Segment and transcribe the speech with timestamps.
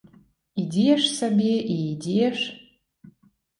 [0.61, 2.39] Ідзеш сабе і ідзеш.